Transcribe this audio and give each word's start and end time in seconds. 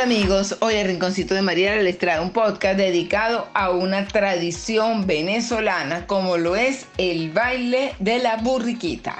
Hola 0.00 0.14
amigos, 0.14 0.56
hoy 0.60 0.76
el 0.76 0.86
Rinconcito 0.86 1.34
de 1.34 1.42
María 1.42 1.76
les 1.76 1.98
trae 1.98 2.20
un 2.20 2.30
podcast 2.30 2.78
dedicado 2.78 3.48
a 3.52 3.68
una 3.68 4.06
tradición 4.06 5.06
venezolana 5.06 6.06
como 6.06 6.38
lo 6.38 6.56
es 6.56 6.86
el 6.96 7.30
baile 7.32 7.92
de 7.98 8.18
la 8.18 8.38
burriquita. 8.38 9.18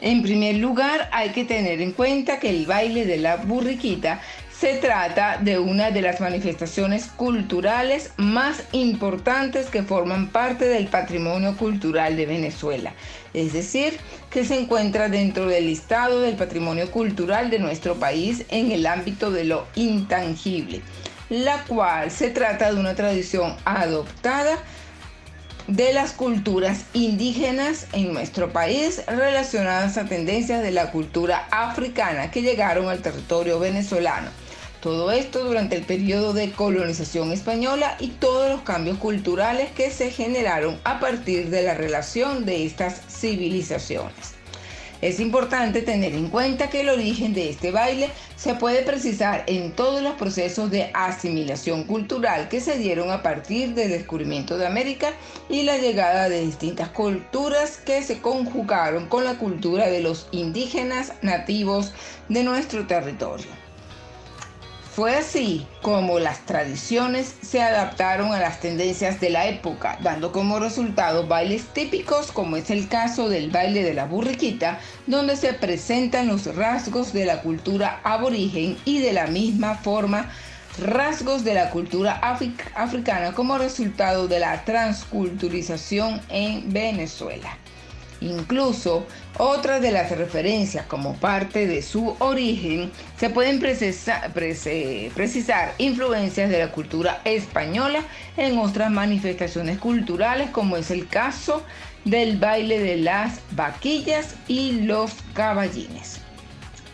En 0.00 0.22
primer 0.22 0.54
lugar 0.56 1.10
hay 1.12 1.32
que 1.32 1.44
tener 1.44 1.82
en 1.82 1.92
cuenta 1.92 2.40
que 2.40 2.48
el 2.48 2.64
baile 2.64 3.04
de 3.04 3.18
la 3.18 3.36
burriquita 3.36 4.22
se 4.64 4.76
trata 4.76 5.36
de 5.42 5.58
una 5.58 5.90
de 5.90 6.00
las 6.00 6.22
manifestaciones 6.22 7.08
culturales 7.08 8.12
más 8.16 8.62
importantes 8.72 9.66
que 9.66 9.82
forman 9.82 10.28
parte 10.28 10.64
del 10.64 10.86
patrimonio 10.86 11.54
cultural 11.58 12.16
de 12.16 12.24
Venezuela, 12.24 12.94
es 13.34 13.52
decir, 13.52 13.98
que 14.30 14.46
se 14.46 14.58
encuentra 14.58 15.10
dentro 15.10 15.44
del 15.44 15.66
listado 15.66 16.22
del 16.22 16.36
patrimonio 16.36 16.90
cultural 16.90 17.50
de 17.50 17.58
nuestro 17.58 17.96
país 17.96 18.46
en 18.48 18.72
el 18.72 18.86
ámbito 18.86 19.30
de 19.30 19.44
lo 19.44 19.66
intangible, 19.74 20.80
la 21.28 21.62
cual 21.64 22.10
se 22.10 22.30
trata 22.30 22.72
de 22.72 22.80
una 22.80 22.94
tradición 22.94 23.54
adoptada 23.66 24.56
de 25.66 25.92
las 25.92 26.12
culturas 26.12 26.86
indígenas 26.94 27.86
en 27.92 28.14
nuestro 28.14 28.50
país 28.50 29.02
relacionadas 29.06 29.98
a 29.98 30.06
tendencias 30.06 30.62
de 30.62 30.70
la 30.70 30.90
cultura 30.90 31.48
africana 31.50 32.30
que 32.30 32.40
llegaron 32.40 32.88
al 32.88 33.02
territorio 33.02 33.58
venezolano 33.58 34.43
todo 34.84 35.10
esto 35.12 35.42
durante 35.42 35.76
el 35.76 35.82
periodo 35.82 36.34
de 36.34 36.52
colonización 36.52 37.32
española 37.32 37.96
y 38.00 38.08
todos 38.08 38.50
los 38.50 38.60
cambios 38.60 38.98
culturales 38.98 39.70
que 39.70 39.90
se 39.90 40.10
generaron 40.10 40.78
a 40.84 41.00
partir 41.00 41.48
de 41.48 41.62
la 41.62 41.72
relación 41.72 42.44
de 42.44 42.66
estas 42.66 43.00
civilizaciones. 43.08 44.34
Es 45.00 45.20
importante 45.20 45.80
tener 45.80 46.12
en 46.12 46.28
cuenta 46.28 46.68
que 46.68 46.82
el 46.82 46.90
origen 46.90 47.32
de 47.32 47.48
este 47.48 47.70
baile 47.70 48.10
se 48.36 48.56
puede 48.56 48.82
precisar 48.82 49.44
en 49.46 49.72
todos 49.72 50.02
los 50.02 50.16
procesos 50.16 50.70
de 50.70 50.90
asimilación 50.92 51.84
cultural 51.84 52.50
que 52.50 52.60
se 52.60 52.76
dieron 52.76 53.10
a 53.10 53.22
partir 53.22 53.72
del 53.72 53.88
descubrimiento 53.88 54.58
de 54.58 54.66
América 54.66 55.14
y 55.48 55.62
la 55.62 55.78
llegada 55.78 56.28
de 56.28 56.42
distintas 56.42 56.90
culturas 56.90 57.78
que 57.78 58.02
se 58.02 58.20
conjugaron 58.20 59.06
con 59.08 59.24
la 59.24 59.38
cultura 59.38 59.86
de 59.86 60.00
los 60.00 60.28
indígenas 60.30 61.14
nativos 61.22 61.94
de 62.28 62.44
nuestro 62.44 62.86
territorio. 62.86 63.63
Fue 64.94 65.16
así 65.16 65.66
como 65.82 66.20
las 66.20 66.46
tradiciones 66.46 67.34
se 67.42 67.60
adaptaron 67.60 68.32
a 68.32 68.38
las 68.38 68.60
tendencias 68.60 69.18
de 69.18 69.28
la 69.28 69.48
época, 69.48 69.98
dando 70.02 70.30
como 70.30 70.60
resultado 70.60 71.26
bailes 71.26 71.64
típicos 71.74 72.30
como 72.30 72.56
es 72.56 72.70
el 72.70 72.86
caso 72.86 73.28
del 73.28 73.50
baile 73.50 73.82
de 73.82 73.92
la 73.92 74.04
burriquita, 74.04 74.78
donde 75.08 75.34
se 75.34 75.52
presentan 75.52 76.28
los 76.28 76.54
rasgos 76.54 77.12
de 77.12 77.26
la 77.26 77.42
cultura 77.42 78.00
aborigen 78.04 78.76
y 78.84 79.00
de 79.00 79.12
la 79.12 79.26
misma 79.26 79.74
forma 79.74 80.30
rasgos 80.78 81.42
de 81.42 81.54
la 81.54 81.70
cultura 81.70 82.20
africana 82.74 83.32
como 83.32 83.58
resultado 83.58 84.28
de 84.28 84.38
la 84.38 84.64
transculturización 84.64 86.20
en 86.28 86.72
Venezuela. 86.72 87.58
Incluso 88.24 89.06
otras 89.36 89.82
de 89.82 89.92
las 89.92 90.10
referencias 90.10 90.86
como 90.86 91.14
parte 91.16 91.66
de 91.66 91.82
su 91.82 92.16
origen 92.20 92.90
se 93.18 93.28
pueden 93.28 93.60
precisar, 93.60 94.32
influencias 95.76 96.48
de 96.48 96.58
la 96.58 96.72
cultura 96.72 97.20
española 97.24 98.02
en 98.38 98.56
otras 98.58 98.90
manifestaciones 98.90 99.78
culturales 99.78 100.48
como 100.50 100.78
es 100.78 100.90
el 100.90 101.06
caso 101.06 101.62
del 102.06 102.38
baile 102.38 102.78
de 102.78 102.96
las 102.96 103.40
vaquillas 103.50 104.36
y 104.48 104.80
los 104.82 105.12
caballines. 105.34 106.20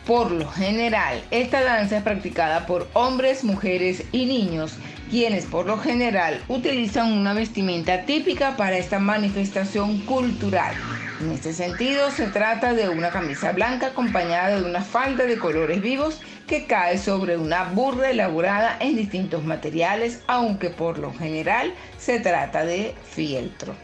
Por 0.07 0.33
lo 0.33 0.51
general, 0.51 1.23
esta 1.31 1.63
danza 1.63 1.99
es 1.99 2.03
practicada 2.03 2.67
por 2.67 2.89
hombres, 2.95 3.45
mujeres 3.45 4.03
y 4.11 4.27
niños, 4.27 4.73
quienes 5.11 5.45
por 5.45 5.67
lo 5.67 5.77
general 5.77 6.41
utilizan 6.47 7.13
una 7.13 7.35
vestimenta 7.35 8.07
típica 8.07 8.57
para 8.57 8.79
esta 8.79 9.01
manifestación 9.01 9.99
cultural. 10.03 10.75
En 11.21 11.33
este 11.33 11.53
sentido, 11.53 12.11
se 12.11 12.29
trata 12.29 12.73
de 12.73 12.89
una 12.89 13.11
camisa 13.11 13.53
blanca 13.53 13.89
acompañada 13.89 14.61
de 14.61 14.67
una 14.67 14.83
falda 14.83 15.25
de 15.25 15.39
colores 15.39 15.83
vivos 15.83 16.21
que 16.47 16.67
cae 16.67 16.97
sobre 16.97 17.37
una 17.37 17.65
burra 17.65 18.11
elaborada 18.11 18.77
en 18.81 18.97
distintos 18.97 19.45
materiales, 19.45 20.23
aunque 20.29 20.71
por 20.71 20.99
lo 20.99 21.13
general 21.13 21.75
se 21.99 22.21
trata 22.21 22.65
de 22.65 22.95
fieltro. 23.05 23.75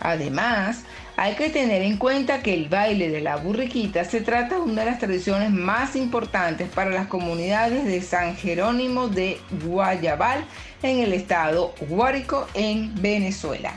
Además, 0.00 0.84
hay 1.20 1.34
que 1.34 1.50
tener 1.50 1.82
en 1.82 1.96
cuenta 1.96 2.44
que 2.44 2.54
el 2.54 2.68
baile 2.68 3.10
de 3.10 3.20
la 3.20 3.34
burriquita 3.34 4.04
se 4.04 4.20
trata 4.20 4.54
de 4.54 4.60
una 4.60 4.82
de 4.82 4.90
las 4.92 5.00
tradiciones 5.00 5.50
más 5.50 5.96
importantes 5.96 6.68
para 6.68 6.90
las 6.90 7.08
comunidades 7.08 7.86
de 7.86 8.00
San 8.02 8.36
Jerónimo 8.36 9.08
de 9.08 9.40
Guayabal 9.64 10.44
en 10.80 11.00
el 11.00 11.12
estado 11.12 11.74
Guárico 11.88 12.46
en 12.54 12.94
Venezuela, 13.02 13.72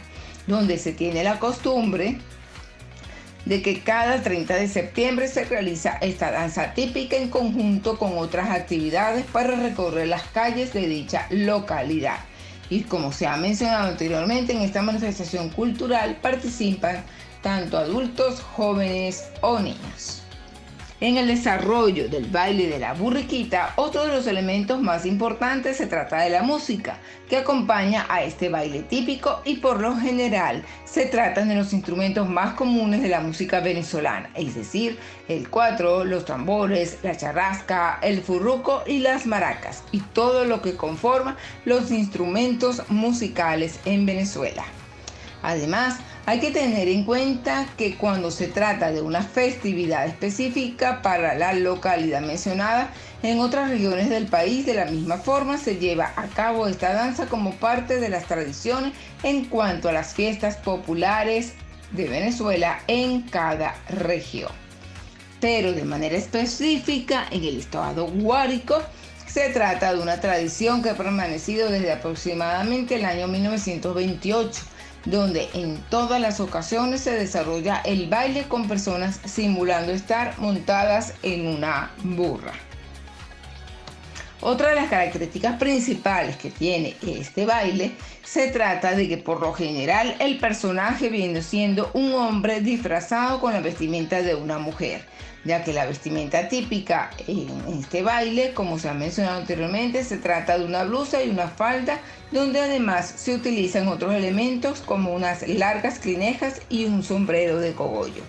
donde 0.46 0.78
se 0.78 0.92
tiene 0.92 1.24
la 1.24 1.40
costumbre 1.40 2.20
de 3.46 3.64
que 3.64 3.80
cada 3.80 4.22
30 4.22 4.54
de 4.54 4.68
septiembre 4.68 5.28
se 5.28 5.44
realiza 5.46 5.98
esta 6.00 6.30
danza 6.30 6.76
típica 6.76 7.16
en 7.16 7.32
conjunto 7.32 7.98
con 7.98 8.20
otras 8.20 8.52
actividades 8.52 9.26
para 9.26 9.56
recorrer 9.56 10.10
las 10.10 10.28
calles 10.28 10.74
de 10.74 10.88
dicha 10.88 11.26
localidad. 11.32 12.20
Y 12.70 12.84
como 12.84 13.12
se 13.12 13.26
ha 13.26 13.36
mencionado 13.36 13.90
anteriormente, 13.90 14.54
en 14.54 14.62
esta 14.62 14.84
manifestación 14.84 15.50
cultural 15.50 16.20
participan 16.22 17.04
tanto 17.42 17.78
adultos, 17.78 18.42
jóvenes 18.42 19.30
o 19.42 19.60
niños. 19.60 20.22
En 21.02 21.18
el 21.18 21.26
desarrollo 21.26 22.10
del 22.10 22.28
baile 22.28 22.68
de 22.68 22.78
la 22.78 22.94
burriquita, 22.94 23.74
otro 23.76 24.06
de 24.06 24.14
los 24.14 24.28
elementos 24.28 24.80
más 24.80 25.08
importantes 25.08 25.78
se 25.78 25.88
trata 25.88 26.22
de 26.22 26.30
la 26.30 26.44
música, 26.44 27.00
que 27.28 27.38
acompaña 27.38 28.06
a 28.08 28.22
este 28.22 28.50
baile 28.50 28.84
típico 28.84 29.42
y 29.44 29.56
por 29.56 29.82
lo 29.82 29.96
general 29.96 30.64
se 30.86 31.08
tratan 31.08 31.50
de 31.50 31.56
los 31.56 31.74
instrumentos 31.74 32.30
más 32.30 32.54
comunes 32.54 33.02
de 33.02 33.10
la 33.10 33.20
música 33.20 33.62
venezolana, 33.62 34.30
es 34.36 34.54
decir, 34.54 35.00
el 35.28 35.50
cuatro, 35.50 36.04
los 36.04 36.26
tambores, 36.26 37.00
la 37.02 37.18
charrasca, 37.18 37.98
el 38.04 38.22
furruco 38.22 38.84
y 38.86 39.00
las 39.00 39.26
maracas, 39.26 39.84
y 39.92 40.02
todo 40.02 40.46
lo 40.46 40.62
que 40.62 40.76
conforma 40.76 41.36
los 41.66 41.90
instrumentos 41.90 42.84
musicales 42.90 43.80
en 43.86 44.06
Venezuela. 44.06 44.66
Además, 45.42 45.98
hay 46.26 46.40
que 46.40 46.52
tener 46.52 46.88
en 46.88 47.04
cuenta 47.04 47.68
que 47.78 47.96
cuando 47.96 48.30
se 48.30 48.48
trata 48.48 48.92
de 48.92 49.02
una 49.02 49.24
festividad 49.24 50.06
específica 50.06 51.02
para 51.02 51.34
la 51.36 51.54
localidad 51.54 52.22
mencionada, 52.22 52.92
en 53.24 53.40
otras 53.40 53.70
regiones 53.70 54.10
del 54.10 54.28
país 54.28 54.66
de 54.66 54.76
la 54.76 54.86
misma 54.86 55.18
forma 55.18 55.58
se 55.58 55.78
lleva 55.78 56.14
a 56.16 56.28
cabo 56.28 56.68
esta 56.68 56.94
danza 56.94 57.26
como 57.26 57.54
parte 57.56 58.00
de 58.00 58.10
las 58.10 58.26
tradiciones 58.26 58.94
en 59.24 59.46
cuanto 59.46 59.90
a 59.90 59.94
las 59.94 60.14
fiestas 60.14 60.58
populares 60.58 61.54
de 61.92 62.08
Venezuela 62.08 62.80
en 62.88 63.24
cada 63.24 63.76
región. 63.90 64.52
Pero 65.40 65.74
de 65.74 65.84
manera 65.84 66.16
específica 66.16 67.26
en 67.32 67.44
el 67.44 67.58
estado 67.58 68.06
Guárico 68.06 68.82
se 69.32 69.50
trata 69.50 69.94
de 69.94 70.02
una 70.02 70.20
tradición 70.20 70.82
que 70.82 70.90
ha 70.90 70.98
permanecido 70.98 71.70
desde 71.70 71.92
aproximadamente 71.92 72.96
el 72.96 73.06
año 73.06 73.28
1928 73.28 74.62
donde 75.06 75.50
en 75.54 75.78
todas 75.90 76.20
las 76.20 76.40
ocasiones 76.40 77.02
se 77.02 77.12
desarrolla 77.12 77.82
el 77.86 78.08
baile 78.08 78.44
con 78.48 78.68
personas 78.68 79.20
simulando 79.26 79.92
estar 79.92 80.38
montadas 80.38 81.14
en 81.24 81.48
una 81.48 81.92
burra. 82.04 82.54
Otra 84.44 84.70
de 84.70 84.76
las 84.76 84.90
características 84.90 85.60
principales 85.60 86.36
que 86.36 86.50
tiene 86.50 86.96
este 87.06 87.46
baile 87.46 87.92
se 88.24 88.48
trata 88.48 88.96
de 88.96 89.08
que 89.08 89.18
por 89.18 89.40
lo 89.40 89.54
general 89.54 90.16
el 90.18 90.40
personaje 90.40 91.10
viene 91.10 91.44
siendo 91.44 91.92
un 91.94 92.16
hombre 92.16 92.60
disfrazado 92.60 93.40
con 93.40 93.54
la 93.54 93.60
vestimenta 93.60 94.24
de 94.24 94.34
una 94.34 94.58
mujer, 94.58 95.06
ya 95.46 95.64
que 95.64 95.74
la 95.74 95.86
vestimenta 95.86 96.48
típica 96.48 97.12
en 97.28 97.50
este 97.80 98.02
baile, 98.02 98.54
como 98.56 98.80
se 98.80 98.90
ha 98.90 98.96
mencionado 98.96 99.42
anteriormente, 99.42 100.04
se 100.04 100.18
trata 100.18 100.58
de 100.58 100.66
una 100.66 100.86
blusa 100.86 101.22
y 101.22 101.30
una 101.30 101.48
falda, 101.48 102.00
donde 102.32 102.62
además 102.62 103.14
se 103.16 103.36
utilizan 103.36 103.88
otros 103.90 104.16
elementos 104.16 104.80
como 104.80 105.14
unas 105.14 105.48
largas 105.48 106.00
clinejas 106.00 106.62
y 106.68 106.86
un 106.86 107.04
sombrero 107.04 107.60
de 107.60 107.74
cogollo. 107.74 108.24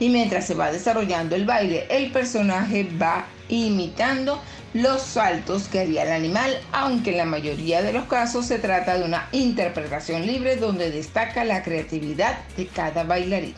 Y 0.00 0.08
mientras 0.08 0.46
se 0.46 0.54
va 0.54 0.72
desarrollando 0.72 1.36
el 1.36 1.44
baile, 1.44 1.86
el 1.90 2.10
personaje 2.10 2.88
va 3.00 3.26
imitando 3.48 4.40
los 4.74 5.02
saltos 5.02 5.68
que 5.68 5.80
haría 5.80 6.02
el 6.04 6.12
animal, 6.12 6.58
aunque 6.72 7.10
en 7.10 7.18
la 7.18 7.24
mayoría 7.26 7.82
de 7.82 7.92
los 7.92 8.06
casos 8.06 8.46
se 8.46 8.58
trata 8.58 8.98
de 8.98 9.04
una 9.04 9.28
interpretación 9.32 10.26
libre 10.26 10.56
donde 10.56 10.90
destaca 10.90 11.44
la 11.44 11.62
creatividad 11.62 12.38
de 12.56 12.66
cada 12.66 13.04
bailarín. 13.04 13.54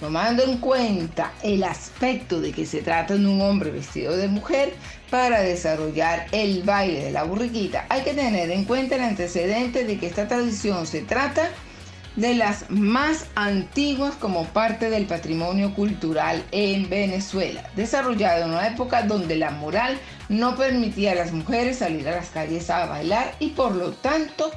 Tomando 0.00 0.42
en 0.42 0.56
cuenta 0.58 1.32
el 1.42 1.62
aspecto 1.62 2.40
de 2.40 2.52
que 2.52 2.64
se 2.64 2.80
trata 2.80 3.14
de 3.14 3.26
un 3.26 3.40
hombre 3.42 3.70
vestido 3.70 4.16
de 4.16 4.28
mujer 4.28 4.72
para 5.10 5.42
desarrollar 5.42 6.26
el 6.32 6.62
baile 6.62 7.04
de 7.04 7.10
la 7.12 7.24
burriquita, 7.24 7.84
hay 7.88 8.02
que 8.02 8.14
tener 8.14 8.50
en 8.50 8.64
cuenta 8.64 8.96
el 8.96 9.02
antecedente 9.02 9.84
de 9.84 9.98
que 9.98 10.06
esta 10.06 10.26
tradición 10.26 10.86
se 10.86 11.02
trata 11.02 11.42
de 11.42 11.50
las 12.16 12.70
más 12.70 13.26
antiguas 13.34 14.14
como 14.16 14.44
parte 14.46 14.90
del 14.90 15.06
patrimonio 15.06 15.74
cultural 15.74 16.44
en 16.50 16.88
Venezuela, 16.88 17.62
desarrollado 17.76 18.44
en 18.44 18.50
una 18.50 18.68
época 18.68 19.02
donde 19.02 19.36
la 19.36 19.50
moral 19.50 19.98
no 20.28 20.56
permitía 20.56 21.12
a 21.12 21.16
las 21.16 21.32
mujeres 21.32 21.78
salir 21.78 22.08
a 22.08 22.16
las 22.16 22.30
calles 22.30 22.68
a 22.70 22.86
bailar 22.86 23.34
y 23.38 23.50
por 23.50 23.74
lo 23.74 23.92
tanto 23.92 24.50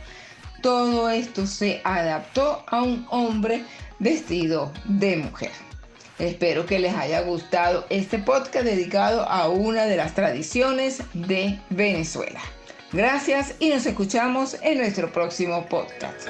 todo 0.62 1.10
esto 1.10 1.46
se 1.46 1.82
adaptó 1.84 2.64
a 2.68 2.82
un 2.82 3.06
hombre 3.10 3.64
vestido 4.00 4.72
de 4.86 5.18
mujer. 5.18 5.52
Espero 6.20 6.66
que 6.66 6.80
les 6.80 6.96
haya 6.96 7.22
gustado 7.22 7.86
este 7.90 8.20
podcast 8.20 8.66
dedicado 8.66 9.28
a 9.28 9.50
una 9.50 9.86
de 9.86 9.98
las 9.98 10.14
tradiciones 10.14 11.02
de 11.14 11.60
Venezuela. 11.70 12.40
Gracias 12.92 13.56
y 13.60 13.70
nos 13.70 13.86
escuchamos 13.86 14.58
en 14.62 14.78
nuestro 14.78 15.12
próximo 15.12 15.66
podcast. 15.66 16.30